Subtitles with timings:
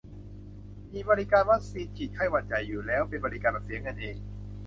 [0.93, 4.17] มีบริการฉีดวัคซีนไข้หวัดใหญ่อยู่แล้ว เป็นบริการแบบเสียเงินเอง